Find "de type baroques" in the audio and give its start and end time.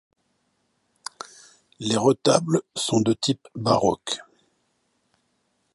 3.01-4.21